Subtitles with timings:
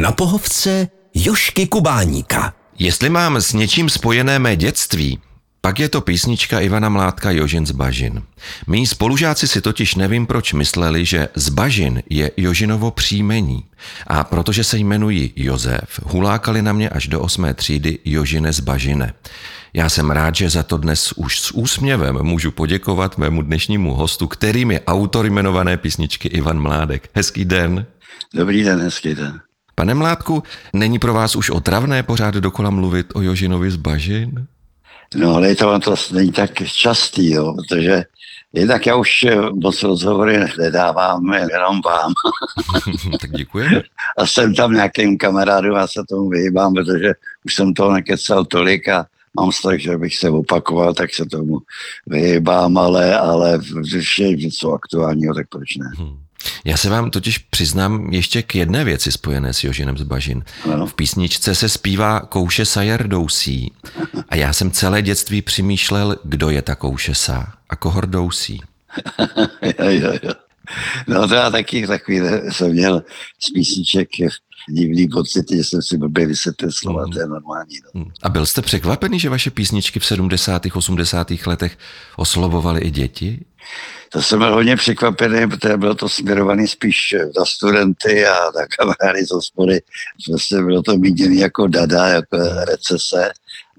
[0.00, 2.54] Na pohovce Jošky Kubáníka.
[2.78, 5.18] Jestli mám s něčím spojené mé dětství,
[5.60, 8.22] pak je to písnička Ivana Mládka Jožin z Bažin.
[8.66, 13.64] Mí spolužáci si totiž nevím proč mysleli, že z Bažin je Jožinovo příjmení.
[14.06, 19.14] A protože se jmenuji Josef, hulákali na mě až do osmé třídy Jožine z Bažine.
[19.74, 24.26] Já jsem rád, že za to dnes už s úsměvem můžu poděkovat mému dnešnímu hostu,
[24.26, 27.10] kterým je autor jmenované písničky Ivan Mládek.
[27.14, 27.86] Hezký den.
[28.34, 29.40] Dobrý den, hezký den.
[29.78, 30.42] Pane Mládku,
[30.72, 34.46] není pro vás už otravné pořád dokola mluvit o Jožinovi z Bažin?
[35.16, 38.04] No ale to, to není tak častý, jo, protože
[38.52, 39.26] jednak já už
[39.62, 42.12] moc rozhovory nedávám, jenom vám.
[43.20, 43.82] tak děkujeme.
[44.18, 47.12] A jsem tam nějakým kamarádům a se tomu vyhýbám, protože
[47.44, 49.06] už jsem toho nekecal tolik a
[49.40, 51.58] mám strach, že bych se opakoval, tak se tomu
[52.06, 55.90] vyhýbám, ale, ale když je něco aktuálního, tak proč ne?
[55.96, 56.27] Hmm.
[56.64, 60.44] Já se vám totiž přiznám ještě k jedné věci spojené s Jožinem z Bažin.
[60.72, 60.86] Ano.
[60.86, 63.72] V písničce se zpívá Kouše Sajerdousí
[64.28, 68.62] a já jsem celé dětství přemýšlel, kdo je ta Koušesa a koho rdousí.
[69.62, 70.32] jo, jo, jo.
[71.06, 73.02] No to já taky takový jsem měl
[73.40, 74.08] z písniček
[74.68, 77.12] divný pocit, že jsem si blbě vysvětlil slova, mm.
[77.12, 77.76] to je normální.
[77.84, 78.00] No.
[78.00, 78.10] Mm.
[78.22, 80.62] A byl jste překvapený, že vaše písničky v 70.
[80.74, 81.30] 80.
[81.46, 81.78] letech
[82.16, 83.44] oslovovaly i děti?
[84.10, 89.26] To jsem byl hodně překvapený, protože bylo to směrované spíš na studenty a na kamarády
[89.26, 89.80] z hospody.
[90.28, 93.32] Vlastně bylo to míněné jako dada, jako recese.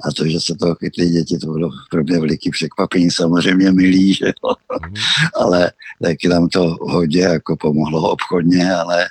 [0.04, 4.14] A to, že se to chytly děti, to bylo pro mě veliký překvapení, samozřejmě milý,
[4.14, 4.56] že jo.
[4.88, 4.94] Mm.
[5.36, 5.72] ale
[6.04, 9.08] taky nám to hodně jako pomohlo obchodně, ale,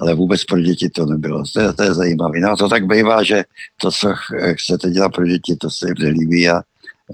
[0.00, 1.44] ale vůbec pro děti to nebylo.
[1.54, 2.40] To je, to je zajímavé.
[2.40, 3.44] No to tak bývá, že
[3.80, 4.14] to, co
[4.52, 6.62] chcete dělat pro děti, to se jim nelíbí a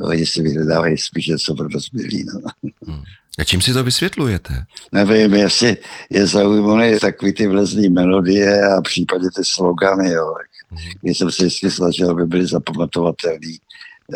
[0.00, 2.27] oni si vyhledávají spíš něco pro dospělí.
[2.34, 2.50] No.
[2.87, 3.03] Hmm.
[3.39, 4.64] A čím si to vysvětlujete?
[4.92, 5.77] Nevím, jestli
[6.11, 10.34] je zaujímavé takový ty vlezný melodie a případně ty slogany, jo.
[10.70, 11.14] Hmm.
[11.14, 13.59] jsem si vždycky snažil, aby byly zapamatovatelný.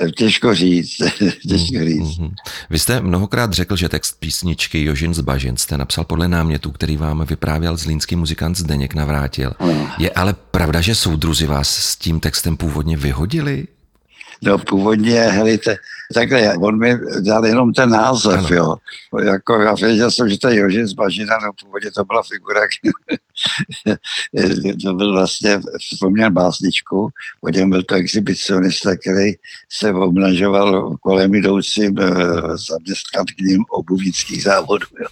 [0.00, 0.96] Eh, těžko říct,
[1.48, 2.18] těžko hmm, říct.
[2.18, 2.32] Mm-hmm.
[2.70, 6.96] Vy jste mnohokrát řekl, že text písničky Jožin z Bažin jste napsal podle námětu, který
[6.96, 9.52] vám vyprávěl zlínský muzikant Zdeněk Navrátil.
[9.60, 9.90] No.
[9.98, 13.66] Je ale pravda, že soudruzi vás s tím textem původně vyhodili?
[14.42, 15.76] No původně, helejte,
[16.12, 18.56] takhle, on mi dal jenom ten název, ano.
[18.56, 18.76] jo.
[19.24, 22.60] Jako já věděl jsem, že to je Jožin z Bažina, no původně to byla figura,
[24.84, 27.08] to byl vlastně, vzpomněl básničku,
[27.40, 29.32] po něm byl to exhibicionista, který
[29.68, 32.12] se obnažoval kolem jdoucím eh,
[32.68, 34.86] zaměstnankyním obuvických závodů.
[35.00, 35.08] Jo.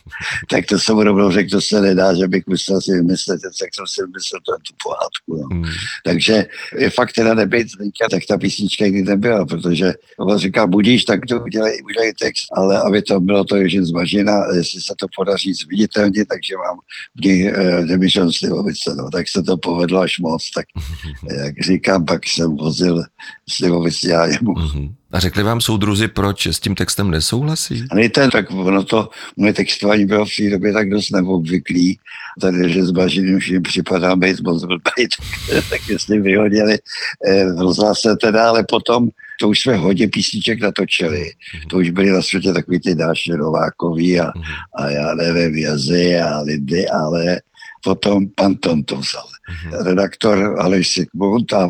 [0.51, 3.87] Tak to jsem rovnou řekl, to se nedá, že bych musel si vymyslet, tak jsem
[3.87, 5.37] si vymyslel to, tu pohádku.
[5.37, 5.49] Jo.
[5.53, 5.73] Hmm.
[6.05, 6.47] Takže
[6.77, 7.69] je fakt teda nebejt
[8.11, 12.83] tak ta písnička nikdy nebyla, protože on říkal, budíš, tak to udělej, udělej text, ale
[12.83, 16.79] aby to bylo to Ježin z Bažina, jestli se to podaří zviditelně, takže mám
[17.17, 20.67] v nich eh, Demišon Slivovice, no, tak se to povedlo až moc, tak
[21.45, 23.03] jak říkám, pak jsem vozil
[23.49, 24.53] Slivovici já jemu.
[24.53, 24.95] Mhm.
[25.13, 27.85] A řekli vám soudruzi, proč s tím textem nesouhlasí?
[27.91, 31.99] A ten, tak ono to, moje textování bylo v té době tak dost neobvyklý.
[32.41, 34.81] Tady, že s Bažinem už jim připadá být moc blbý,
[35.51, 36.79] tak, tak jestli vyhodili
[37.27, 41.21] eh, v rozhlase teda, ale potom to už jsme hodně písniček natočili.
[41.21, 41.69] Mm-hmm.
[41.71, 44.45] To už byly na světě takový ty Dáše Novákový a, mm-hmm.
[44.77, 47.41] a já nevím, Jazy a Lindy, ale
[47.85, 49.27] potom pan Tom to vzal.
[49.27, 49.85] Mm-hmm.
[49.85, 51.69] Redaktor Aleš Sigmund a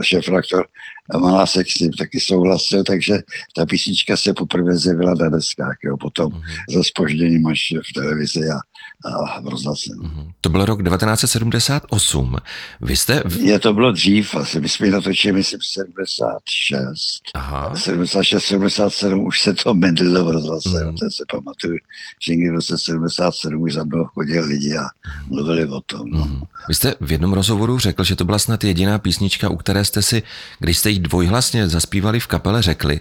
[1.18, 3.18] Malá sexy taky souhlasil, takže
[3.56, 6.74] ta písnička se poprvé zjevila na deskách, jo, potom mm-hmm.
[6.74, 8.60] za spožděním až v televizi a
[9.04, 9.90] a v rozhlase.
[9.90, 10.32] Mm-hmm.
[10.40, 12.36] To byl rok 1978.
[12.80, 13.22] Vy jste...
[13.26, 13.36] V...
[13.36, 17.22] Je to bylo dřív, asi my jsme natočili, myslím, 76.
[17.34, 17.74] Aha.
[17.76, 21.76] 76, 77 už se to mendilo v rozhlase, to se pamatuju,
[22.22, 24.84] že někdy v roce 77 už za mnou chodili lidi a
[25.28, 26.10] mluvili o tom.
[26.10, 26.24] No.
[26.24, 26.42] Mm.
[26.68, 30.02] Vy jste v jednom rozhovoru řekl, že to byla snad jediná písnička, u které jste
[30.02, 30.22] si,
[30.58, 33.00] když jste ji dvojhlasně zaspívali v kapele, řekli,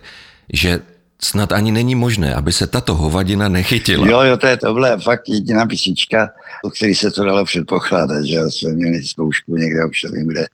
[0.54, 0.80] že
[1.22, 4.08] snad ani není možné, aby se tato hovadina nechytila.
[4.08, 6.30] Jo, jo, to je tohle fakt jediná písnička,
[6.64, 10.46] o který se to dalo předpokládat, že jsme měli zkoušku někde, už nevím kde,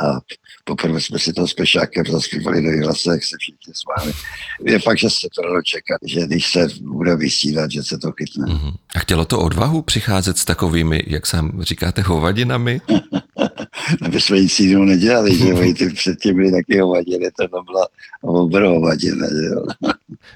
[0.00, 0.20] a
[0.64, 4.12] poprvé jsme si to s Pešákem zaspívali do hlase, jak se všichni smáli.
[4.64, 8.12] Je fakt, že se to dalo čekat, že když se bude vysílat, že se to
[8.12, 8.46] chytne.
[8.46, 8.74] Mm-hmm.
[8.94, 12.80] A chtělo to odvahu přicházet s takovými, jak sám říkáte, hovadinami?
[14.02, 17.86] aby jsme nic jiného nedělali, že oni ty předtím byli taky hovadiny, to byla
[18.22, 19.64] obrou hovadina, že jo.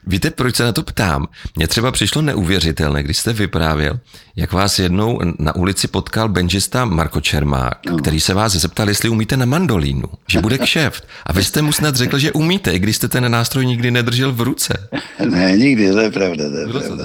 [0.07, 1.27] Víte, proč se na to ptám?
[1.57, 4.01] Mně třeba přišlo neuvěřitelné, když jste vyprávěl,
[4.37, 7.97] jak vás jednou na ulici potkal benžista Marko Čermák, no.
[7.97, 11.09] který se vás zeptal, jestli umíte na mandolínu, že bude kšeft.
[11.27, 14.33] A vy jste mu snad řekl, že umíte, i když jste ten nástroj nikdy nedržel
[14.33, 14.89] v ruce.
[15.31, 17.05] Ne, nikdy, to je pravda, to je pravda.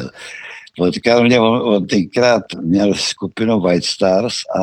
[0.78, 4.60] Potkal mě, on, on tenkrát měl skupinu White Stars a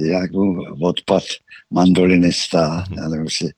[0.00, 1.22] jak mu odpad
[1.70, 3.50] mandolinista, já nevím, jestli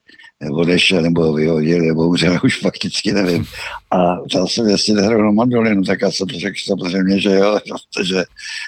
[0.49, 3.45] odešel nebo vyhodil, nebo umřel, už fakticky nevím.
[3.91, 7.59] A ptal jsem, jestli nehraju na mandolinu, tak já jsem řekl samozřejmě, že jo,
[7.95, 8.25] protože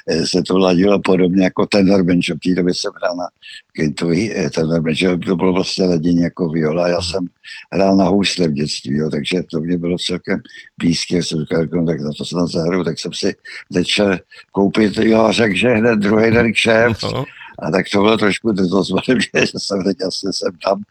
[0.08, 3.24] eh, se to ladilo podobně jako ten Bench, v té době jsem hrál na
[3.72, 7.26] Quintový, eh, ten Bench, to bylo vlastně ladění jako viola, já jsem
[7.72, 10.40] hrál na housle v dětství, jo, takže to mě bylo celkem
[10.78, 13.34] blízké, jsem říkal, jako, tak na to se tam zahru, tak jsem si
[13.70, 14.18] začal
[14.52, 17.24] koupit, jo, řekl, že hned druhý den kšeft, no
[17.62, 19.02] a tak to bylo trošku dozvané,
[19.34, 20.82] že jsem teď asi jsem tam,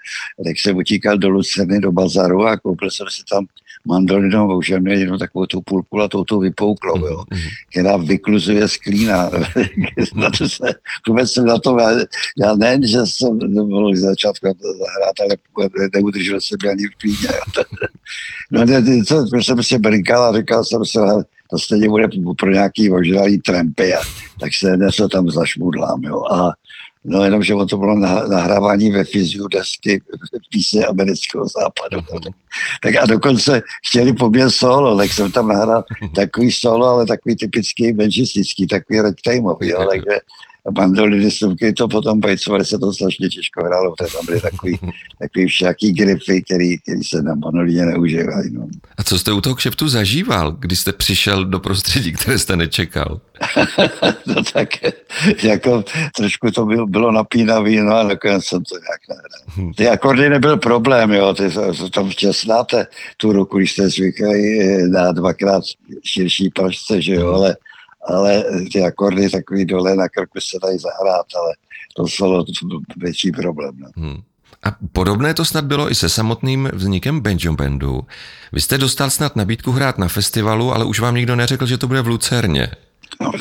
[0.46, 3.46] tak jsem utíkal do Lucerny, do bazaru a koupil jsem si tam
[3.86, 7.50] mandolinovou, že mě jenom takovou tu půlku a tou vypouklou, jo, mhm, mhm.
[7.72, 9.30] která vykluzuje z klína.
[10.16, 10.74] na to se,
[11.08, 11.78] vůbec jsem na to,
[12.38, 15.38] já nejen, že jsem nemohl začátku zahrát, ale
[15.94, 17.30] neudržel jsem ani v klíně.
[18.52, 21.00] no ne, co, jsem si brinkal a říkal jsem si,
[21.50, 22.08] to stejně bude
[22.38, 24.00] pro nějaký ožralý trampy, a,
[24.40, 26.24] tak se něco tam zašmudlám, jo.
[26.32, 26.52] A
[27.04, 27.96] No jenom, že to bylo
[28.30, 30.02] nahrávání ve fyziu desky
[30.50, 32.02] písně amerického západu.
[32.84, 35.84] tak a dokonce chtěli po mě solo, tak jsem tam nahrál
[36.16, 40.20] takový solo, ale takový typický benžistický, takový ragtimeový, jo, takže
[40.78, 44.80] mandolinistovky to potom pajcovali, se to strašně těžko hrálo, protože tam byly takový,
[45.20, 48.54] takový všaký grify, který, který se na mandolině neužívají.
[48.54, 48.68] No.
[48.98, 53.22] A co jste u toho kšeftu zažíval, když jste přišel do prostředí, které jste nečekal?
[54.26, 54.70] no tak
[55.44, 55.84] jako
[56.16, 59.68] trošku to bylo, bylo napínavý, no a nakonec jsem to nějak nehrál.
[59.68, 59.74] Hm.
[59.74, 61.44] Ty akordy nebyl problém, jo, ty
[61.94, 62.88] tam těsnáte
[63.18, 64.60] tu ruku, když jste zvyklí
[64.92, 65.64] na dvakrát
[66.04, 67.36] širší pašce, že jo, hm.
[67.36, 67.56] ale
[68.08, 68.44] ale
[68.74, 71.54] ty akordy takový dole na krku se dají zahrát, ale
[71.96, 72.46] to bylo
[72.98, 73.72] větší problém.
[73.78, 73.90] No.
[73.96, 74.22] Hmm.
[74.64, 78.02] A podobné to snad bylo i se samotným vznikem Banjo Bandu.
[78.54, 81.88] Vy jste dostal snad nabídku hrát na festivalu, ale už vám nikdo neřekl, že to
[81.88, 82.68] bude v Lucerně.
[83.22, 83.32] No,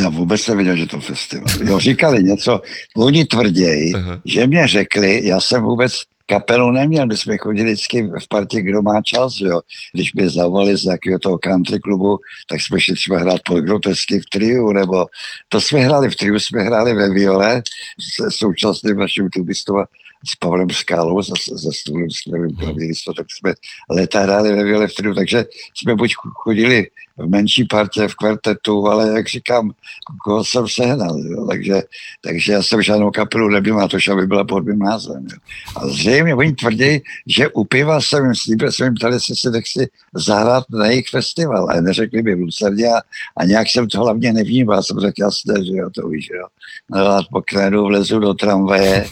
[0.00, 1.48] já vůbec nevěděl, že to festival.
[1.64, 2.60] Jo, říkali něco,
[2.96, 4.20] oni tvrději, uh-huh.
[4.24, 5.92] že mě řekli, já jsem vůbec
[6.30, 9.60] kapelu neměl, my jsme chodili vždycky v partě, kdo má čas, jo.
[9.92, 12.18] Když by zavolali z nějakého toho country klubu,
[12.48, 15.06] tak jsme šli třeba hrát po grotesky v triu, nebo
[15.48, 17.62] to jsme hráli v triu, jsme hráli ve Viole
[18.16, 19.74] se současným naším tubistou
[20.26, 23.54] s Pavlem Skálou, zase ze stůlem skvělým klavíristou, tak jsme
[23.90, 25.44] leta hráli ve Viole v triu, takže
[25.74, 26.86] jsme buď chodili
[27.26, 29.70] menší partě, v kvartetu, ale jak říkám,
[30.24, 31.46] koho jsem sehnal, jo?
[31.46, 31.82] Takže,
[32.20, 35.26] takže já jsem žádnou kapelu nebyl, a to, aby byla pod mým názvem.
[35.32, 35.38] Jo?
[35.76, 39.50] A zřejmě oni tvrdí, že u piva jsem jim slíbil, jsem jim ptali, jestli si
[39.50, 43.00] nechci zahrát na jejich festival, ale neřekli mi v Lucerně a,
[43.36, 46.46] a nějak jsem to hlavně nevnímal, jsem řekl jasné, že jo, to víš, jo.
[46.90, 47.42] No po
[47.86, 49.06] vlezu do tramvaje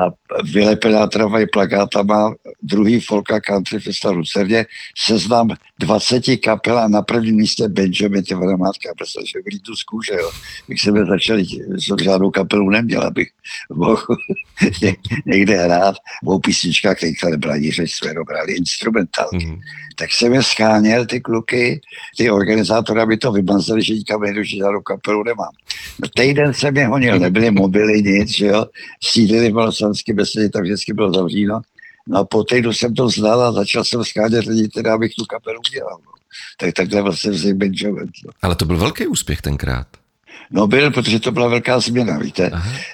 [0.00, 0.10] a
[0.52, 4.66] vylepená tramvaj plakátama druhý folka country festival v Lucerně,
[5.06, 10.12] seznam 20 kapel a na prvním místě Benjamin, ty mátka, protože v lítu z kůže,
[10.12, 10.30] jo.
[10.68, 11.38] Bych se začal,
[11.78, 13.28] jsem žádnou kapelu neměl, abych
[13.74, 14.06] mohl
[15.26, 19.36] někde hrát o písničkách, které nebyla ani řeč, jsme dobrali instrumentálky.
[19.36, 19.60] Mm-hmm.
[19.96, 21.80] Tak jsem je scháněl, ty kluky,
[22.16, 25.52] ty organizátory, aby to vymazali, že nikam nejdu, že žádnou kapelu nemám.
[26.02, 28.66] No, týden jsem je honil, nebyly mobily, nic, že jo.
[29.04, 31.60] Sídlili v Maloslanský besedě, tak vždycky bylo zavříno.
[32.06, 35.24] No a po týdnu jsem to znal a začal jsem schánět lidi, teda abych tu
[35.24, 35.98] kapelu udělal.
[36.06, 36.16] No
[36.56, 38.10] tak takhle vlastně vznikl Ben Jones.
[38.24, 38.32] No.
[38.42, 39.86] Ale to byl velký úspěch tenkrát.
[40.50, 42.50] No byl, protože to byla velká změna, víte.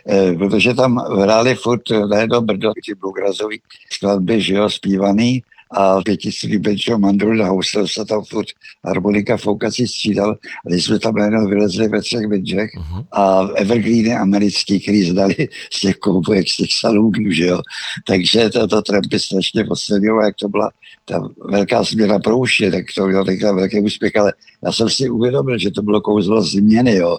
[0.09, 3.61] E, protože tam hráli furt najednou brdo, ty bluegrassový
[3.93, 8.46] skladby, že jo, zpívaný a pětistový Benčo mandolin a housel se tam furt
[8.84, 10.31] harmonika foukací střídal.
[10.67, 13.05] A když jsme tam najednou vylezli ve třech benčech uh-huh.
[13.12, 17.60] a evergreeny americký, který zdali z těch koupojek, z těch salonů, že jo.
[18.06, 20.70] Takže to, to trampy strašně posledilo, jak to byla
[21.05, 24.32] ta velká změna prouště, tak to byl takový velký úspěch, ale
[24.64, 27.19] já jsem si uvědomil, že to bylo kouzlo změny, jo.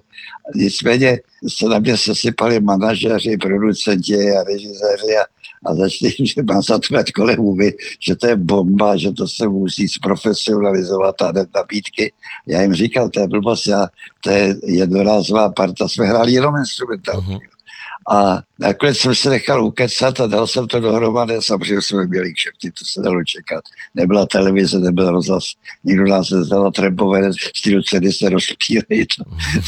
[0.56, 5.26] Nicméně se na mě sesypali manažeři, producenti a režiséři a
[5.66, 9.88] a začne že má zatvat kolem mluvit, že to je bomba, že to se musí
[9.88, 12.14] zprofesionalizovat a nabídky.
[12.48, 13.88] Já jim říkal, to je blbost, já,
[14.22, 17.36] to je jednorázová parta, jsme hráli jenom instrumentální.
[17.36, 17.54] Uh-huh.
[18.10, 21.36] A nakonec jsem se nechal ukecat a dal jsem to dohromady.
[21.40, 23.64] Samozřejmě jsme měli kšefty, to se dalo čekat.
[23.96, 25.44] Nebyla televize, nebyl rozhlas.
[25.84, 29.06] Nikdo nás nezdal trempové stylu ceny se rozpílejí.
[29.18, 29.24] To,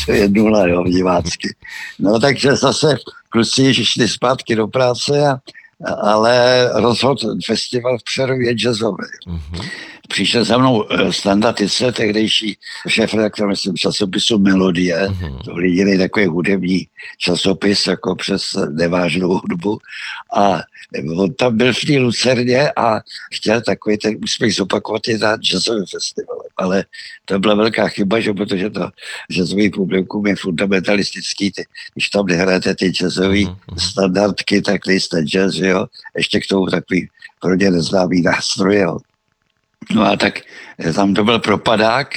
[0.06, 1.56] to je nula, jo, divácky.
[2.00, 2.98] No takže zase
[3.30, 5.38] kluci šli zpátky do práce a
[6.02, 9.04] ale rozhod festival v Přerově jazzový.
[9.28, 9.70] Mm-hmm.
[10.08, 12.58] Přišel za mnou eh, Standa Tice, tehdejší
[12.88, 15.08] šéf redaktor, myslím, časopisu Melodie.
[15.08, 15.38] Mm-hmm.
[15.46, 19.80] To byli jiný takový hudební časopis, jako přes nevážnou hudbu.
[20.36, 20.60] A
[21.18, 23.00] on tam byl v té Lucerně a
[23.34, 26.38] chtěl takový ten úspěch zopakovat i na jazzový festival.
[26.58, 26.86] Ale
[27.26, 28.90] to byla velká chyba, že protože to
[29.32, 31.52] jazzový publikum je fundamentalistický.
[31.52, 33.90] Ty, když tam nehrajete ty jazzový mm-hmm.
[33.90, 35.86] standardky, tak nejste jazz, že jo?
[36.18, 37.08] Ještě k tomu takový
[37.42, 38.98] pro ně neznámý nástroj, jo.
[39.94, 40.40] No a tak
[40.96, 42.08] tam to byl propadák,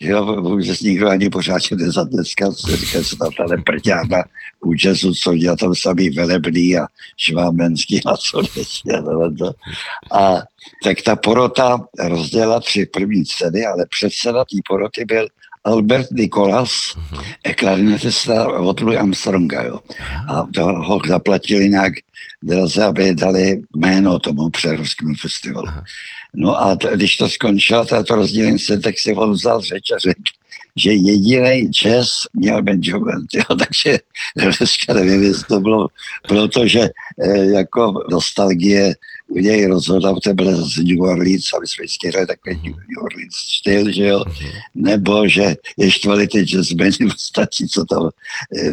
[0.00, 4.22] že jo, vůbec nikdo ani pořádně nezatleskal, se říká, co tam ta prťána
[4.60, 6.86] účesu, co dělá tam samý velebný a
[7.16, 8.92] švámenský a co ještě.
[10.12, 10.42] A
[10.84, 15.28] tak ta porota rozdělila tři první ceny, ale předseda té poroty byl
[15.70, 17.54] Albert Nikolas, mm-hmm.
[17.54, 19.62] klarinetista od Louis Armstronga.
[19.62, 19.80] Jo.
[20.28, 21.92] A to ho zaplatili nějak
[22.42, 25.68] draze, aby dali jméno tomu přerovskému festivalu.
[25.68, 25.84] Aha.
[26.34, 29.98] No a t- když to skončilo, to rozdělení se, tak si on vzal řeč a
[29.98, 30.22] řekl,
[30.76, 33.98] že jediný jazz měl Ben Joven, jo, takže
[34.36, 35.88] dneska nevím, jestli to bylo,
[36.28, 36.80] protože
[37.18, 38.94] e, jako nostalgie
[39.30, 43.34] u něj rozhodl, to byl z New Orleans, aby jsme vždycky hráli takový New Orleans
[43.58, 44.24] styl, že jo,
[44.74, 48.10] nebo že je štvali ty jazzmeny ostatní, co tam
[48.56, 48.70] e,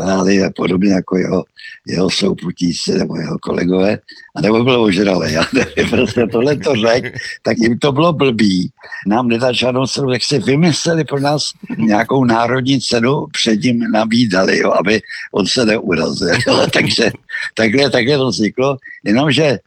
[0.00, 1.44] hráli a podobně jako jeho,
[1.86, 3.98] jeho souputíci nebo jeho kolegové,
[4.36, 8.70] a nebo bylo ožralé, já nevím, prostě tohle to řek, tak jim to bylo blbý,
[9.06, 14.58] nám nedá žádnou cenu, tak si vymysleli pro nás nějakou národní cenu, před ním nabídali,
[14.58, 15.00] jo, aby
[15.32, 16.36] on se neurazil,
[16.72, 17.10] takže
[17.54, 19.58] takhle, takhle to vzniklo, jenomže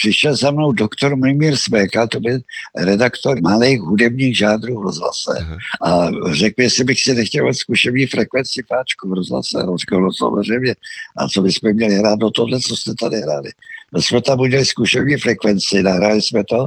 [0.00, 2.38] přišel za mnou doktor Mimír Svéka, to byl
[2.76, 5.46] redaktor malých hudebních žádrů v rozhlase.
[5.82, 9.58] A řekl, jestli bych si nechtěl zkušební frekvenci páčku v rozhlase.
[9.58, 10.74] A říkal, no samozřejmě.
[11.16, 13.50] A co bychom měli hrát do tohle, co jste tady hráli.
[13.94, 16.60] No jsme tam udělali zkušební frekvenci, nahráli jsme to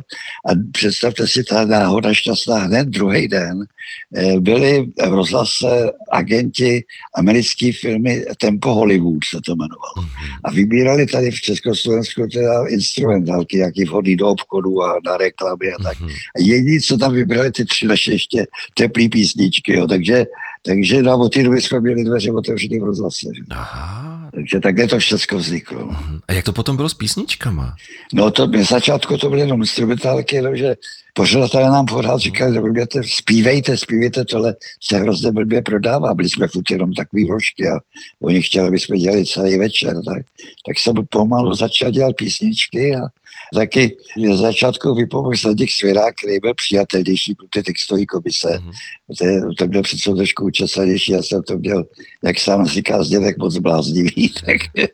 [0.46, 3.66] a představte si, ta náhoda šťastná hned druhý den
[4.16, 6.84] eh, byli v rozhlase agenti
[7.16, 10.10] americké filmy Tempo Hollywood se to jmenovalo.
[10.44, 15.84] A vybírali tady v Československu teda instrumentálky, jaký vhodí do obchodu a na reklamy a
[15.84, 15.98] tak.
[16.36, 19.88] A jediný, co tam vybrali, ty tři naše ještě teplý písničky, jo.
[19.88, 20.26] takže
[20.66, 23.28] takže na od té doby jsme měli dveře otevřené v rozhlase.
[23.50, 24.30] Aha.
[24.34, 25.96] Takže takhle to všechno vzniklo.
[26.28, 27.76] A jak to potom bylo s písničkama?
[28.14, 30.76] No to na začátku to byly jenom instrumentálky, že
[31.14, 36.14] pořadatelé nám pořád říkali, že blběte, zpívejte, zpívejte, tohle se hrozně blbě prodává.
[36.14, 37.80] Byli jsme furt jenom takový vložky a
[38.22, 39.96] oni chtěli, aby jsme dělali celý večer.
[40.06, 40.26] Tak,
[40.68, 43.02] tak jsem pomalu začal dělat písničky a
[43.54, 48.48] taky na začátku vypomohl Zdeněk Svěrák, který byl přijatelnější pro ty textové komise.
[48.48, 49.48] Mm-hmm.
[49.48, 51.86] To, to byl přece trošku učesanější, já jsem to měl,
[52.24, 54.34] jak sám říká, Zdeněk moc bláznivý.
[54.46, 54.88] Tak,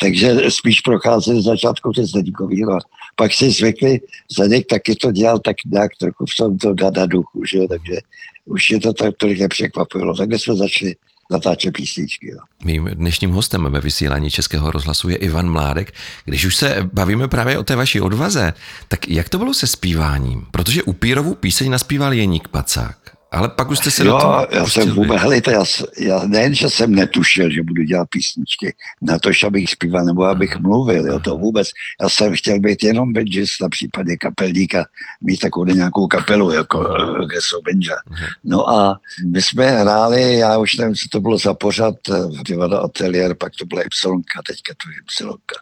[0.00, 2.62] takže spíš procházeli z začátku ty Zdeňkový.
[2.62, 2.78] No.
[3.16, 4.00] Pak si zvykli,
[4.32, 7.66] Zdeněk taky to dělal tak nějak trochu v tom to dada duchu, že jo?
[7.68, 8.00] takže
[8.44, 10.16] už je to tak tolik nepřekvapilo.
[10.16, 10.94] Takhle jsme začali
[11.30, 12.30] natáčet písničky.
[12.30, 12.38] Jo.
[12.64, 15.94] Mým dnešním hostem ve vysílání Českého rozhlasu je Ivan Mládek.
[16.24, 18.54] Když už se bavíme právě o té vaší odvaze,
[18.88, 20.46] tak jak to bylo se zpíváním?
[20.50, 23.15] Protože Upírovu píseň naspíval Jeník Pacák.
[23.30, 25.64] Ale pak už jste se jo, do já jsem vůbec, helejte, já,
[25.98, 30.56] já nejen, že jsem netušil, že budu dělat písničky, na to, abych zpíval nebo abych
[30.56, 31.68] mluvil, jo, to vůbec.
[32.02, 34.84] Já jsem chtěl být jenom benžist, na případě kapelníka,
[35.20, 36.78] mít takovou nějakou kapelu, jako
[37.26, 37.96] Geso Benja.
[38.44, 42.78] No a my jsme hráli, já už nevím, co to bylo za pořad, v divadle
[42.78, 45.56] Atelier, pak to byla Ypsilonka, teďka to je Ypsilonka,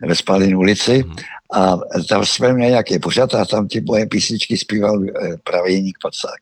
[0.00, 1.04] ve Spálin ulici
[1.52, 1.76] a
[2.08, 6.40] tam jsme měli nějaký pořad a tam ty moje písničky zpíval eh, právě Jeník Pacák.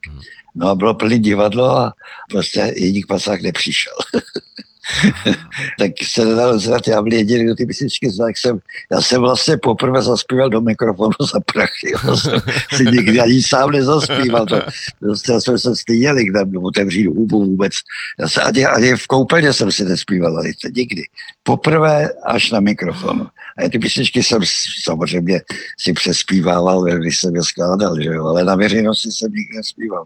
[0.54, 1.92] No a bylo plný divadlo a
[2.30, 3.92] prostě Jeník Pacák nepřišel.
[5.78, 8.58] tak se nedal zrat, já byl jediný do ty písničky, tak jsem,
[8.92, 12.40] já jsem vlastně poprvé zaspíval do mikrofonu za prachy, jsem
[12.72, 14.60] si nikdy ani sám nezaspíval, to,
[15.00, 17.72] prostě já jsem se styděli, kde otevřít hubu vůbec,
[18.20, 21.02] já se, ani, ani v koupelně jsem si nespíval, ale to nikdy.
[21.42, 23.26] Poprvé až na mikrofonu.
[23.58, 24.42] A ty písničky jsem
[24.82, 25.40] samozřejmě
[25.78, 30.04] si přespívával, když jsem je skládal, že jo, ale na veřejnosti jsem nikdy nespíval.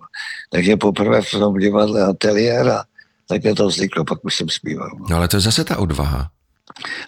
[0.51, 2.83] Takže poprvé v tom divadle ateliér
[3.33, 4.91] a je to vzniklo, pak už jsem zpíval.
[5.11, 6.31] No ale to je zase ta odvaha.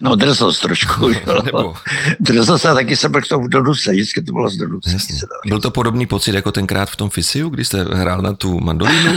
[0.00, 1.09] No drzost trošku,
[1.52, 1.75] jo.
[2.21, 4.57] drzost a taky jsem byl k tomu do Duse, vždycky to bylo z.
[5.47, 9.12] Byl to podobný pocit jako tenkrát v tom Fisiu, kdy jste hrál na tu mandolínu?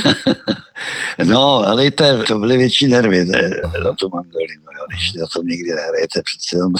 [1.23, 3.49] no, ale to, to byly větší nervy ne,
[3.83, 4.85] na tu mandolínu, jo.
[4.89, 6.73] když na tom nikdy nehrajete, přece jenom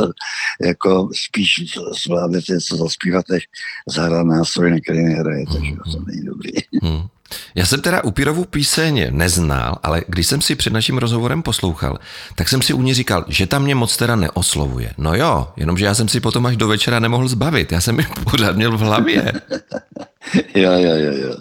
[0.60, 3.48] jako spíš zvládnete něco zaspívat, než
[3.88, 6.52] zahrát nástroj, na který nehrajete, že to není dobrý.
[6.82, 7.06] Hmm.
[7.54, 11.98] Já jsem teda Upírovu píseň neznal, ale když jsem si před naším rozhovorem poslouchal,
[12.34, 14.90] tak jsem si u ní říkal, že tam mě moc teda neoslovuje.
[14.98, 17.72] No jo, jenomže já jsem si potom až do večera nemohl zbavit.
[17.72, 19.32] Já jsem ji pořád měl v hlavě.
[20.54, 21.36] jo, jo, jo, jo.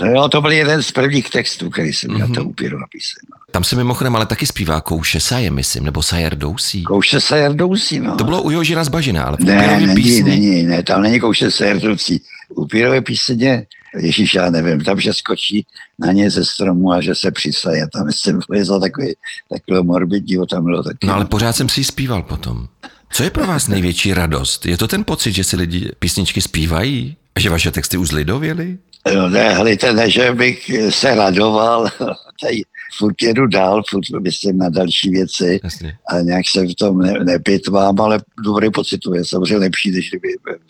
[0.00, 2.34] No jo, to byl jeden z prvních textů, který jsem měl, mm-hmm.
[2.34, 3.20] to Upírova píseň.
[3.30, 3.36] No.
[3.50, 6.82] Tam se mimochodem ale taky zpívá Kouše Saje, myslím, nebo Sajer Dousí.
[6.82, 8.16] Kouše Sajer Dousí, no.
[8.16, 10.22] To bylo u Jožina z Bažina, ale ne, není, písni...
[10.22, 12.22] není, ne, tam není Kouše Sajer Dousí.
[12.48, 13.66] Upírové píseně
[13.98, 15.66] Ježíš, já nevím, tam, že skočí
[15.98, 17.88] na ně ze stromu a že se přisaje.
[17.92, 19.14] Tam jsem vlezl takový,
[19.48, 21.06] takový morbidní, tam bylo taky.
[21.06, 22.68] No ale pořád jsem si ji zpíval potom.
[23.12, 24.66] Co je pro vás největší radost?
[24.66, 27.16] Je to ten pocit, že si lidi písničky zpívají?
[27.34, 28.78] A že vaše texty už zlidověly?
[29.14, 31.88] No ne, hlejte, ne, že bych se radoval,
[32.40, 32.62] tady
[32.98, 35.98] furt jedu dál, furt myslím na další věci Jasně.
[36.08, 40.10] a nějak se v tom ne, nepitvám, ale dobrý pocit to je samozřejmě lepší, než
[40.10, 40.28] kdyby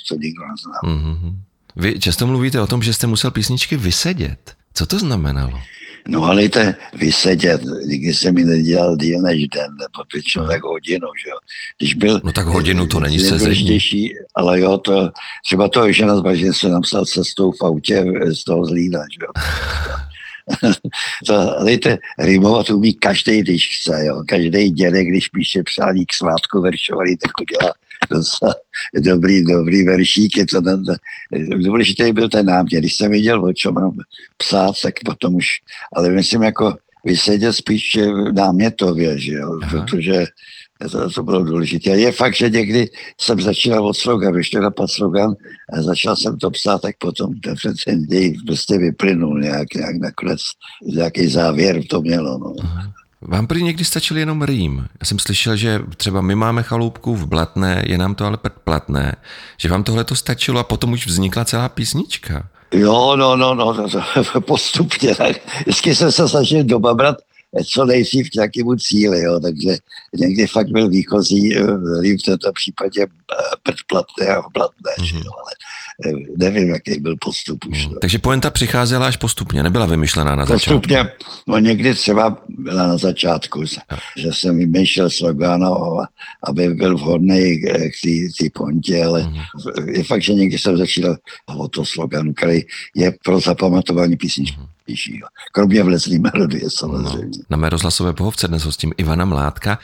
[0.08, 0.96] to nikdo neznal.
[0.96, 1.34] Mm-hmm.
[1.76, 4.54] Vy často mluvíte o tom, že jste musel písničky vysedět.
[4.74, 5.60] Co to znamenalo?
[6.08, 6.60] No ale to
[6.94, 11.36] vysedět, nikdy se mi nedělal díl než den, nebo většinou tak hodinu, že jo.
[11.78, 12.20] Když byl...
[12.24, 13.80] No tak hodinu to není sezení.
[14.34, 15.10] Ale jo, to,
[15.44, 19.32] třeba to, že nás bažně se napsal cestou v autě z toho zlína, že jo.
[21.26, 24.22] to, lejte, rýmovat umí každý, když chce, jo.
[24.28, 27.72] Každý dědek, když píše přání k svátku veršovaný, tak udělá
[28.10, 28.54] docela
[29.00, 30.36] dobrý, dobrý veršík.
[30.36, 30.60] Je to,
[31.56, 32.80] důležitý byl ten námět.
[32.80, 33.92] Když jsem viděl, o čem mám
[34.36, 35.46] psát, tak potom už,
[35.92, 37.98] ale myslím jako vysedět spíš
[38.32, 39.70] námětově, že jo, Aha.
[39.70, 40.26] protože
[40.90, 41.90] to, to bylo důležité.
[41.90, 42.90] A je fakt, že někdy
[43.20, 45.34] jsem začínal od slogan, to napad slogan,
[45.72, 47.54] a začal jsem to psát, tak potom ten,
[47.84, 50.40] ten děj prostě vyplynul nějak, nějak nakonec,
[50.86, 52.38] nějaký závěr to mělo.
[52.38, 52.54] No.
[52.62, 52.92] Aha.
[53.22, 54.86] Vám prý někdy stačil jenom rým.
[55.00, 59.16] Já jsem slyšel, že třeba my máme chaloupku v Blatné, je nám to ale platné,
[59.58, 62.48] že vám tohle to stačilo a potom už vznikla celá písnička.
[62.72, 63.88] Jo, no, no, no, to,
[64.32, 65.14] to, postupně.
[65.14, 65.36] Tak.
[65.60, 67.16] Vždycky jsem se snažil dobabrat
[67.72, 69.76] co nejdřív k nějakému cíli, jo, takže
[70.14, 71.54] někdy fakt byl výchozí
[72.00, 75.16] rým v tomto případě eh, předplatné a platné, mm-hmm.
[75.16, 75.71] ale Eh,
[76.36, 77.86] nevím, jaký byl postup už.
[77.86, 77.96] Hmm.
[78.00, 80.80] Takže poenta přicházela až postupně, nebyla vymyšlená na začátku?
[80.80, 81.08] Postupně,
[81.46, 83.98] no někdy třeba byla na začátku, no.
[84.16, 85.64] že jsem vymýšlel slogan,
[86.44, 89.42] aby byl vhodný k té pontě, ale hmm.
[89.88, 91.16] je fakt, že někdy jsem začal
[91.56, 92.60] o to sloganu, který
[92.96, 94.56] je pro zapamatování písničky.
[94.56, 95.18] Hmm píší.
[95.18, 95.26] Jo.
[95.52, 97.38] Kromě vlezlý melodie samozřejmě.
[97.38, 99.78] No, na mé rozhlasové pohovce dnes hostím Ivana Mládka.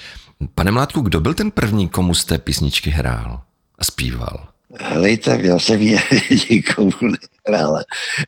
[0.55, 3.41] Pane Mládku, kdo byl ten první, komu jste písničky hrál
[3.79, 4.49] a zpíval?
[4.77, 5.99] Hlejte, já jsem je
[6.51, 7.83] nikomu nehrál.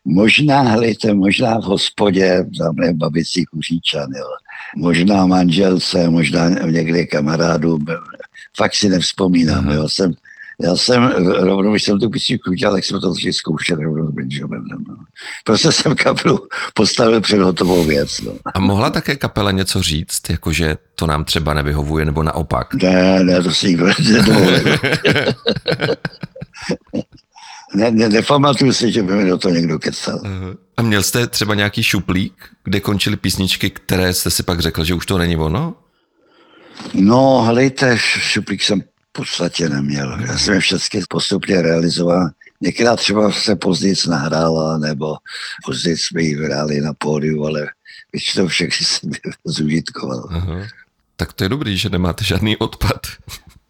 [0.04, 4.26] Možná, hlejte, možná v hospodě, tam je babicí kuříčan, jo.
[4.76, 7.78] Možná manželce, možná někde kamarádu,
[8.56, 9.74] fakt si nevzpomínám, Aha.
[9.74, 9.88] jo.
[9.88, 10.14] Jsem
[10.62, 11.02] já jsem
[11.40, 14.84] rovnou, když jsem tu písničku udělal, tak jsem to začal zkoušet rovnou s Benjaminem.
[14.88, 14.96] No.
[15.44, 18.20] Prostě jsem kapelu postavil před hotovou věc.
[18.20, 18.32] No.
[18.54, 22.74] A mohla také kapela něco říct, jakože to nám třeba nevyhovuje, nebo naopak?
[22.74, 24.78] Ne, ne, to si nikdo nedovolil.
[27.74, 30.20] ne, ne, nepamatuju si, že by mi do toho někdo kecal.
[30.76, 34.94] A měl jste třeba nějaký šuplík, kde končily písničky, které jste si pak řekl, že
[34.94, 35.74] už to není ono?
[36.94, 40.20] No, helejte, šuplík jsem podstatě neměl.
[40.20, 42.30] Já jsem je všechny postupně realizoval.
[42.60, 45.16] Některá třeba se později nahrála, nebo
[45.64, 47.66] později jsme ji hráli na pódiu, ale
[48.12, 49.10] většinou všechny jsem
[49.44, 50.28] zužitkoval.
[50.30, 50.66] Aha.
[51.16, 53.06] Tak to je dobrý, že nemáte žádný odpad.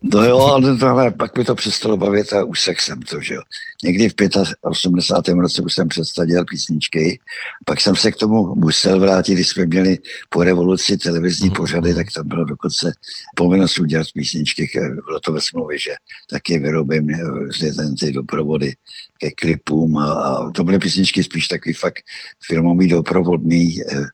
[0.02, 3.42] No jo, ale, ale pak mi to přestalo bavit a úsek jsem to, že jo.
[3.84, 4.14] Někdy v
[4.62, 5.38] 85.
[5.38, 7.20] roce už jsem přestal dělat písničky,
[7.66, 11.56] pak jsem se k tomu musel vrátit, když jsme měli po revoluci televizní mm-hmm.
[11.56, 12.92] pořady, tak tam bylo dokonce
[13.36, 14.70] povinnost udělat písničky,
[15.06, 15.90] bylo to ve smlouvě, že
[16.30, 18.74] taky vyrobím eh, ten ty doprovody
[19.18, 22.00] ke klipům a, a to byly písničky spíš takový fakt
[22.46, 24.04] filmový doprovodný eh,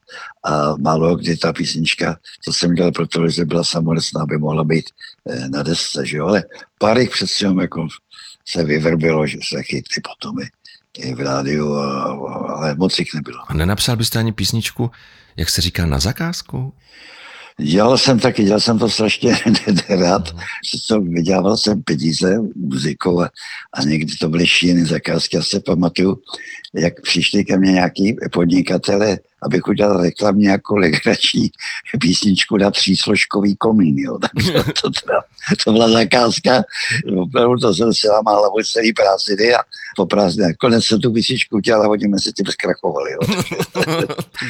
[0.44, 4.84] a málo kdy ta písnička, co jsem dělal pro televizi, byla samolesná, aby mohla být
[5.30, 6.44] eh, na desce, že jo, ale
[6.78, 7.88] pár jich přece jako
[8.48, 10.36] se vyvrbilo, že se chytli potom
[10.98, 12.04] i, v rádiu, a,
[12.56, 13.38] ale moc jich nebylo.
[13.48, 14.90] A nenapsal byste ani písničku,
[15.36, 16.72] jak se říká, na zakázku?
[17.60, 19.38] Dělal jsem taky, dělal jsem to strašně
[19.88, 20.36] rád.
[20.86, 23.30] Co vydělával jsem peníze muzikou a,
[23.72, 25.36] a někdy to byly šíny zakázky.
[25.36, 26.18] Já se pamatuju,
[26.76, 31.50] jak přišli ke mně nějaký podnikatele, abych udělal reklamně jako legrační
[32.00, 33.98] písničku na třísložkový komín.
[33.98, 34.18] Jo.
[34.56, 35.20] Tak to, to, teda,
[35.64, 36.64] to byla zakázka
[37.16, 39.58] opravdu to jsem si lámal hlavu celý prázdniny a
[39.96, 40.54] po prázdniny.
[40.54, 43.10] Konec jsem tu písničku udělal a oni mezi tím zkrachovali.
[43.12, 43.18] Jo.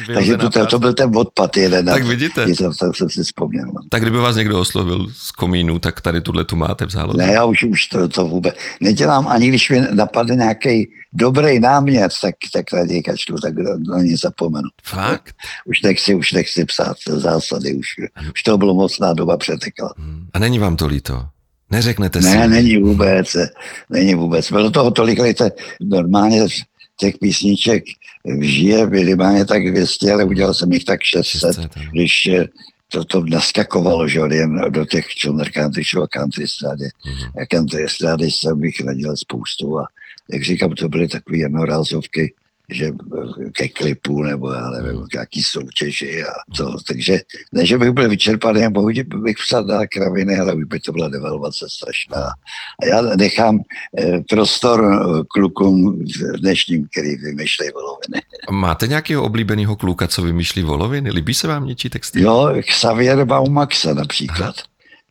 [0.13, 1.85] Takže to, to, to, byl ten odpad jeden.
[1.85, 2.45] Tak vidíte.
[2.57, 3.65] To, to jsem si vzpomněl.
[3.65, 3.81] No.
[3.89, 7.17] Tak kdyby vás někdo oslovil z komínu, tak tady tuhle tu máte v záloze.
[7.17, 12.13] Ne, já už, už to, to vůbec nedělám, ani když mi napadne nějaký dobrý námět,
[12.21, 13.53] tak, tak raději kačtu, tak
[13.89, 14.69] na ně zapomenu.
[14.83, 15.35] Fakt?
[15.65, 17.87] Už nechci, už nechci psát zásady, už,
[18.33, 19.93] už to bylo mocná doba přetekla.
[19.97, 20.27] Hmm.
[20.33, 21.25] A není vám to líto?
[21.71, 22.37] Neřeknete ne, si?
[22.37, 23.35] Ne, není vůbec,
[23.89, 24.51] není vůbec.
[24.51, 25.41] Bylo toho tolik let,
[25.81, 26.47] normálně
[26.99, 27.83] těch písniček
[28.41, 32.29] žije minimálně tak 200, ale udělal jsem jich tak 600, 600 když
[32.91, 36.85] to, to naskakovalo, že jen do těch Chilner Country Show a Country Strády.
[36.85, 37.41] Mm-hmm.
[37.41, 39.87] A Country Strády jsem bych radil spoustu a
[40.29, 42.33] jak říkám, to byly takové jednorázovky,
[42.69, 42.91] že
[43.51, 46.77] ke klipu nebo já nevím, jaký soutěži a to.
[46.87, 47.19] Takže
[47.51, 51.07] ne, že bych byl vyčerpaný, a bohu bych psal na kraviny, ale by to byla
[51.07, 52.23] devalvace strašná.
[52.81, 53.59] A já nechám
[53.99, 58.21] eh, prostor eh, klukům v dnešním, který vymýšlejí voloviny.
[58.51, 61.11] Máte nějakého oblíbeného kluka, co vymýšlí voloviny?
[61.11, 62.21] Líbí se vám něčí texty?
[62.21, 64.55] Jo, Xavier Baumaxa například.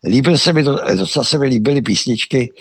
[0.04, 2.52] Líbil se mi, to, docela se mi líbily písničky.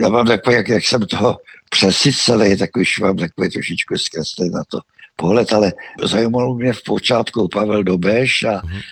[0.00, 1.38] Já mám takové, jak, jak jsem toho
[1.70, 4.80] přesycený, tak už mám takový trošičku zkreslený na to
[5.16, 5.72] pohled, ale
[6.04, 8.82] zajímalo mě v počátku Pavel Dobeš a, uh-huh.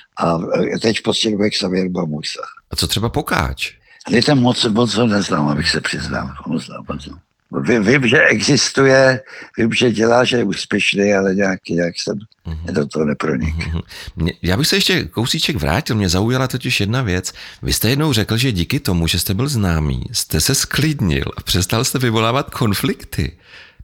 [0.75, 2.43] a teď v poslední době Xavier Bamusa.
[2.71, 3.73] A co třeba Pokáč?
[4.07, 6.31] Ale tam moc, moc ho neznám, abych se přiznal.
[6.49, 7.21] Neznám, neznám.
[7.61, 9.21] Vím, vím, že existuje,
[9.59, 12.73] vím, že dělá, že je úspěšný, ale nějak, nějak jsem mm-hmm.
[12.73, 13.55] do toho nepronik.
[13.55, 14.33] Mm-hmm.
[14.43, 17.33] Já bych se ještě kousíček vrátil, mě zaujala totiž jedna věc.
[17.63, 21.43] Vy jste jednou řekl, že díky tomu, že jste byl známý, jste se sklidnil a
[21.43, 23.33] přestal jste vyvolávat konflikty.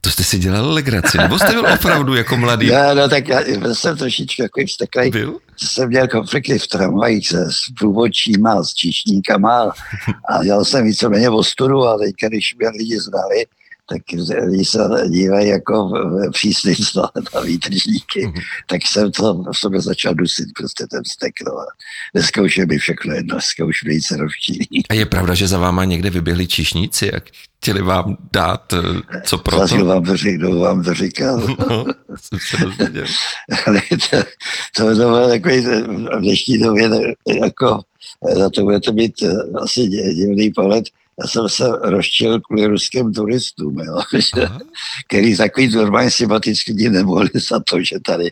[0.01, 2.69] To jste si dělal legraci, nebo jste byl opravdu jako mladý?
[2.71, 5.09] No, no tak já, já jsem trošičku jako vzteklý.
[5.09, 5.37] Byl?
[5.57, 9.71] Jsem měl konflikty v tramvajích se, s průvodčíma, s číšníkama
[10.29, 13.45] a dělal jsem víceméně ostudu a teďka, když mě lidi znali,
[13.89, 14.01] tak
[14.47, 15.91] když se dívají jako
[16.31, 16.99] příslice
[17.35, 18.41] na výtržníky, mm-hmm.
[18.67, 21.33] tak jsem to v sobě začal dusit, prostě ten vztek.
[21.45, 21.51] No.
[22.13, 24.83] Dneska už je mi všechno jedno, dneska už více rozčílí.
[24.89, 27.19] A je pravda, že za váma někde vyběhli čišníci a
[27.57, 29.85] chtěli vám dát eh, co pro to?
[29.85, 31.47] vám to, kdo vám to říkal.
[31.69, 32.57] No, jsem se
[33.65, 34.17] Ale to,
[34.75, 36.89] to, to bylo takový v dnešní době
[37.41, 37.79] jako
[38.35, 40.85] za to bude to být eh, asi divný pohled,
[41.21, 44.01] já jsem se rozčil kvůli ruským turistům, jo,
[45.07, 48.31] který takový normálně sympatický lidi nemohli za to, že tady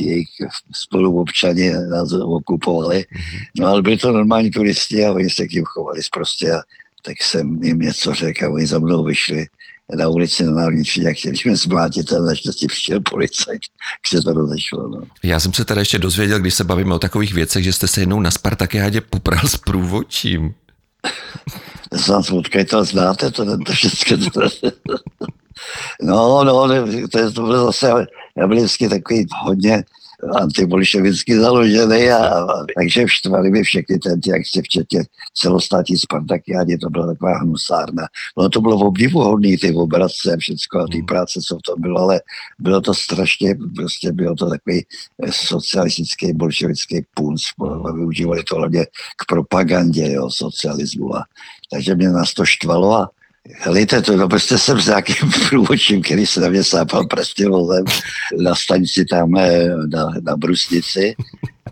[0.00, 0.28] jejich
[0.74, 3.04] spoluobčani nás okupovali.
[3.10, 3.40] Mhm.
[3.58, 6.60] No ale byli to normální turisti a oni se k ním chovali prostě a
[7.02, 9.46] tak jsem jim něco řekl a oni za mnou vyšli
[9.96, 13.60] na ulici na Národní a chtěli jsme zmlátit a naštěstí přišel policajt,
[14.02, 14.88] když se to rozešlo.
[14.88, 15.02] No.
[15.22, 18.00] Já jsem se teda ještě dozvěděl, když se bavíme o takových věcech, že jste se
[18.00, 20.54] jednou na Spartakiádě popral s průvodčím.
[21.96, 22.24] Snad
[22.70, 24.16] to znáte, to, to všechno.
[24.30, 24.40] To,
[26.02, 26.68] no, no,
[27.12, 29.84] to, je, to bylo zase, já byl vždycky takový hodně
[30.32, 35.04] antibolševicky založený a, a takže štvali mi všechny ten, jak se včetně
[35.34, 38.02] celostátní Spartakiádě, to byla taková hnusárna.
[38.38, 41.06] No to bylo obdivuhodný, ty obrazce a všechno a ty hmm.
[41.06, 42.20] práce, co v tom bylo, ale
[42.58, 44.86] bylo to strašně, prostě bylo to takový
[45.30, 47.42] socialistický, bolševický punc,
[47.94, 51.24] využívali to hlavně k propagandě, jo, socialismu a
[51.74, 53.10] takže mě nás to štvalo a
[53.58, 57.06] Helejte, to no, prostě jsem s nějakým průvodčím, který se na mě sápal
[57.50, 57.84] vozem
[58.42, 59.30] na stanici tam
[59.86, 61.14] na, na Brusnici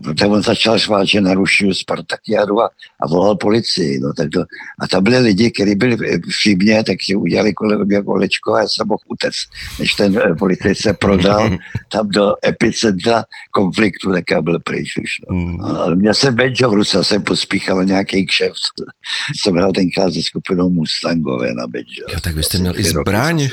[0.02, 4.00] protože on začal švát, že narušil Spartakiadu a, a volal policii.
[4.00, 4.40] No, tak to,
[4.80, 8.60] a tam byli lidi, kteří byli při mě, tak si udělali kolem mě kolečko a
[8.60, 9.34] já jsem mohl utec,
[9.78, 11.50] než ten eh, policajt se prodal
[11.88, 15.10] tam do epicentra konfliktu, tak já byl pryč už.
[15.30, 15.36] No.
[15.36, 15.64] Mm.
[15.64, 18.74] Ale měl jsem banjo v ruce, jsem pospíchal nějaký kšeft.
[19.40, 22.06] jsem hrál tenkrát se skupinou Mustangové na banjo.
[22.12, 23.48] Jo, tak vy jste měl i zbraň.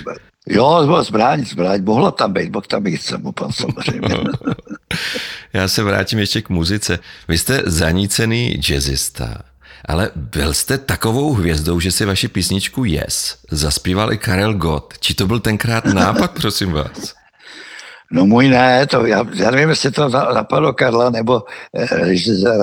[0.47, 4.15] Jo, byla zbraň, zbraň, mohla tam být, mohl tam být samopan samozřejmě.
[5.54, 6.99] Já se vrátím ještě k muzice.
[7.28, 9.41] Vy jste zanícený jazzista,
[9.86, 14.93] ale byl jste takovou hvězdou, že si vaši písničku Yes zaspíval i Karel Gott.
[14.99, 17.15] Či to byl tenkrát nápad, prosím vás?
[18.12, 21.43] No můj ne, to, já, já nevím, jestli to napadlo Karla, nebo
[21.75, 22.13] eh,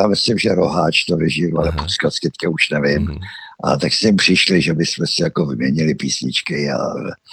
[0.00, 3.02] já myslím, že Roháč to režíroval, ale podskacky už nevím.
[3.02, 3.18] Mm.
[3.64, 6.70] A tak s tím přišli, že bychom si jako vyměnili písničky.
[6.70, 6.78] A,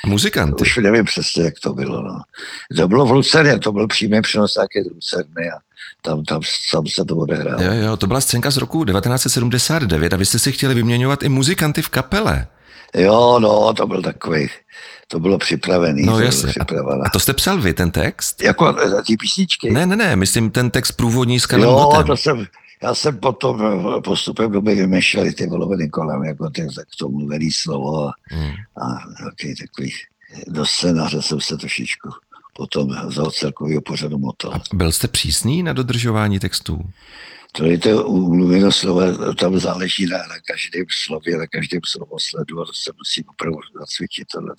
[0.05, 0.62] Muzikanty.
[0.62, 2.01] Už nevím přesně, jak to bylo.
[2.01, 2.21] No.
[2.77, 5.57] To bylo v Lucerně, to byl přímý přenos také z Lucerny a
[6.01, 7.63] tam, tam, tam se to odehrálo.
[7.63, 11.29] Jo, jo, to byla scénka z roku 1979 a vy jste si chtěli vyměňovat i
[11.29, 12.47] muzikanty v kapele.
[12.95, 14.47] Jo, no, to byl takový,
[15.07, 16.05] to bylo připravený.
[16.05, 16.53] No jasně.
[16.59, 16.63] A,
[17.05, 18.41] a to jste psal vy, ten text?
[18.41, 18.75] Jako
[19.07, 19.71] ty písničky?
[19.71, 22.07] Ne, ne, ne, myslím ten text průvodní s Karlem Jo, Gotem.
[22.07, 22.45] to jsem,
[22.84, 23.62] Já jsem potom
[23.98, 28.52] eh, postupem doby vymýšlel ty voloviny kolem, jako ty, tak to mluvený slovo a, hmm.
[28.52, 28.88] a
[29.24, 29.91] takový, takový
[30.48, 32.10] do scénáře jsem se trošičku
[32.54, 34.62] potom za celkového pořadu motal.
[34.74, 36.82] Byl jste přísný na dodržování textů?
[37.52, 42.65] To je to umluvěno slovo, tam záleží na, na každém slově, na každém slovosledu a
[42.65, 44.56] to se musí opravdu zacvičit tohle,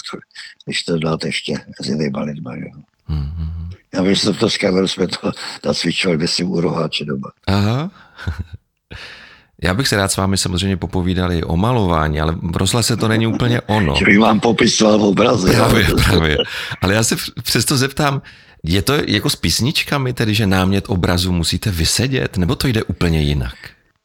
[0.64, 2.54] když to dáte ještě mezi jinýma lidma.
[2.54, 2.70] Jo.
[3.10, 3.70] Mm-hmm.
[3.94, 5.32] Já vím, že to s Karlem jsme to
[5.64, 7.32] nacvičovali, myslím, u roháče doma.
[7.46, 7.90] Aha.
[9.62, 13.08] Já bych se rád s vámi samozřejmě popovídal i o malování, ale v rozhlase to
[13.08, 13.94] není úplně ono.
[13.98, 15.52] Že bych vám popisoval v obraze.
[15.52, 16.36] Právě, právě.
[16.80, 18.22] Ale já se přesto zeptám,
[18.64, 23.22] je to jako s písničkami, tedy že námět obrazu musíte vysedět, nebo to jde úplně
[23.22, 23.54] jinak?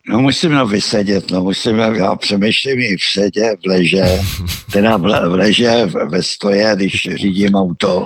[0.07, 4.03] No musím na vysedět, no musím, já přemýšlím i v sedě, v leže,
[4.71, 8.05] teda v, v leže, ve stoje, když řídím auto,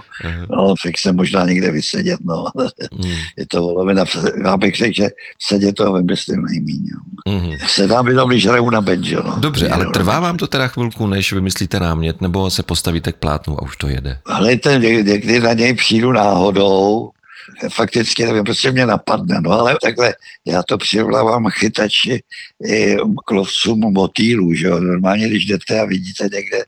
[0.50, 2.46] no, tak se možná někde vysedět, no.
[2.92, 3.12] Mm.
[3.38, 4.06] Je to volovina,
[4.44, 6.88] já bych řekl, že v sedě toho vymyslím nejmíň.
[7.28, 7.34] No.
[7.34, 7.52] Mm.
[7.68, 9.36] Sedám jenom, když hraju na banjo, no.
[9.40, 13.60] Dobře, ale trvá vám to teda chvilku, než vymyslíte námět, nebo se postavíte k plátnu
[13.60, 14.20] a už to jede?
[14.26, 17.10] Ale ten, někdy na něj přijdu náhodou,
[17.70, 22.24] fakticky nevím, prostě mě napadne, no ale takhle já to přivolávám chytači
[22.66, 26.64] i k lovcům motýlů, že jo, normálně když jdete a vidíte někde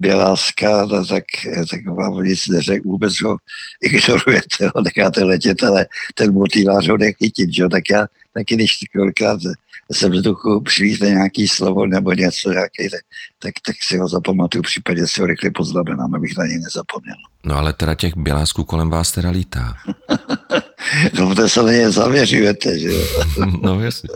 [0.00, 1.24] běláska, no, tak,
[1.70, 3.36] tak vám nic neřek, vůbec ho
[3.82, 8.78] ignorujete, ho necháte letět, ale ten motýlář ho nechytit, že jo, tak já taky když
[8.96, 9.40] kolikrát
[9.92, 12.88] se vzduchu přilítne nějaký slovo nebo něco, nějaký,
[13.38, 17.16] tak, tak si ho zapamatuju, případně si ho rychle poznamenám, abych na něj nezapomněl.
[17.44, 19.74] No ale teda těch bělásků kolem vás teda lítá.
[21.18, 23.00] no, to se na ně zavěřujete, že jo.
[23.62, 24.08] no, jasně.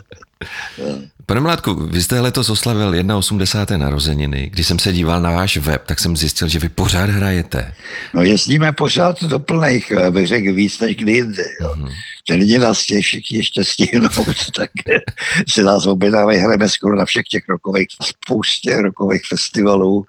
[1.26, 3.86] Pane Mládku, vy jste letos oslavil 81.
[3.86, 4.50] narozeniny.
[4.52, 7.74] Když jsem se díval na váš web, tak jsem zjistil, že vy pořád hrajete.
[8.14, 11.44] No jezdíme pořád do plných, bych řekl víc než kdy jinde.
[11.60, 11.74] Jo.
[11.76, 11.92] Mm-hmm
[12.28, 14.70] že lidi nás chtějí všichni ještě stihnout, tak
[15.48, 20.04] si nás objednávají, hrajeme skoro na všech těch rokových, spoustě rokových festivalů,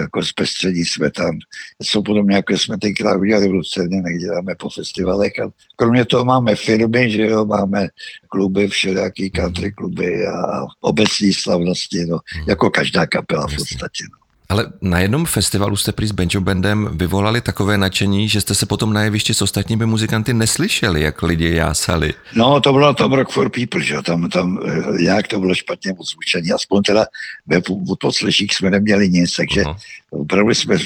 [0.00, 1.38] jako zpestření jsme tam.
[1.82, 6.24] Jsou podobně, jako jsme tenkrát udělali v Lucerně, kde děláme po festivalech a kromě toho
[6.24, 7.88] máme firmy, že jo, máme
[8.28, 14.04] kluby, všelijaký country kluby a obecní slavnosti, no, jako každá kapela v podstatě.
[14.12, 14.27] No.
[14.50, 18.66] Ale na jednom festivalu jste prý s Benjo Bandem vyvolali takové nadšení, že jste se
[18.66, 22.14] potom na jevišti s ostatními muzikanty neslyšeli, jak lidi jásali.
[22.34, 25.92] No, to bylo to Rock for People, že tam, tam eh, jak to bylo špatně
[25.92, 26.54] odzvučené.
[26.54, 27.06] Aspoň teda
[27.46, 27.60] ve
[28.00, 29.76] podsleších jsme neměli nic, takže uh-huh.
[30.10, 30.76] opravdu jsme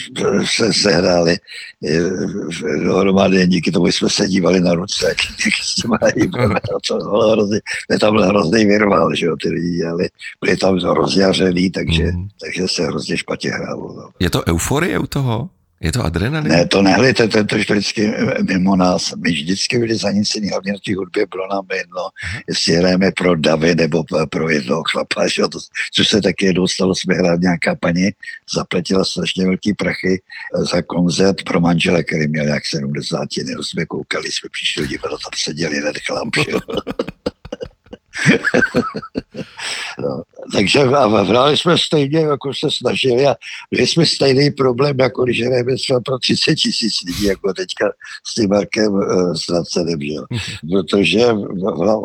[0.44, 1.36] se sehráli
[1.86, 2.00] eh,
[2.84, 5.98] dohromady, díky tomu jsme se dívali na ruce, jak, jak s těma
[6.88, 7.58] to bylo hrozný,
[8.00, 10.04] tam byl hrozný virval, že jo, ty lidi, ale
[10.40, 12.28] byli tam rozjařený, takže, uh-huh.
[12.40, 13.94] takže se hrozně špatně hrálo.
[13.96, 14.04] No.
[14.20, 15.48] Je to euforie u toho?
[15.82, 16.52] Je to adrenalin?
[16.52, 18.14] Ne, to nehli, to, to, to vždycky
[18.48, 19.12] mimo nás.
[19.16, 22.08] My vždycky byli zanícení, hlavně na té hudbě bylo nám jedno,
[22.48, 25.58] jestli hrajeme pro davy nebo pro jednoho chlapa, že to,
[25.92, 28.10] což se taky jednou stalo, jsme hráli nějaká paní,
[28.54, 30.22] zapletila strašně velký prachy
[30.72, 35.34] za koncert pro manžela, který měl jak 70, nebo jsme koukali, jsme přišli dívat, tam
[35.36, 36.28] seděli ten chlap,
[39.98, 40.22] no,
[40.52, 40.80] takže
[41.24, 43.34] hráli jsme stejně, jako se snažili a
[43.70, 47.90] měli jsme stejný problém, jako když hrajeme třeba pro 30 tisíc lidí, jako teďka
[48.26, 50.14] s tím Markem uh, Stracenem, že?
[50.72, 51.26] protože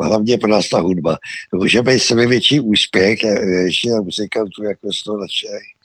[0.00, 1.18] hlavně pro nás ta hudba.
[1.54, 3.22] Může být sebevětší úspěch,
[3.64, 5.77] ještě muzikantů jako z toho nadšený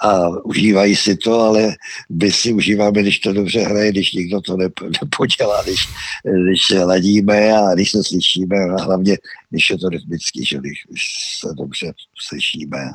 [0.00, 1.76] a užívají si to, ale
[2.10, 5.88] my si užíváme, když to dobře hraje, když nikdo to nepodělá, když,
[6.44, 9.16] když ladíme a když se slyšíme a hlavně,
[9.50, 10.84] když je to rytmický, že když
[11.40, 11.92] se dobře
[12.28, 12.90] slyšíme.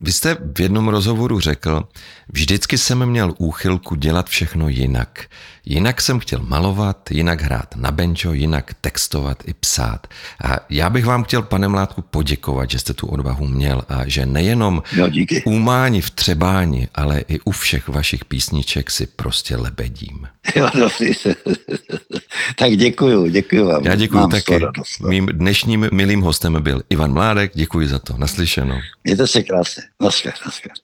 [0.00, 1.88] Vy jste v jednom rozhovoru řekl,
[2.28, 5.24] vždycky jsem měl úchylku dělat všechno jinak.
[5.64, 10.06] Jinak jsem chtěl malovat, jinak hrát na benčo, jinak textovat i psát.
[10.44, 14.26] A já bych vám chtěl, pane Mládku, poděkovat, že jste tu odvahu měl a že
[14.26, 15.42] nejenom no, díky.
[15.44, 20.28] umáni v třebání, ale i u všech vašich písniček si prostě lebedím.
[20.56, 21.12] Jo, dobrý.
[22.58, 23.84] tak děkuju, děkuju vám.
[23.84, 24.58] Já děkuju Mám taky.
[24.58, 24.70] No.
[25.08, 28.16] Mým dnešním milým hostem byl Ivan Mládek, děkuji za to.
[28.16, 28.76] Naslyšenou.
[29.04, 29.82] Mějte se krásně.
[30.00, 30.82] 確かに確かに。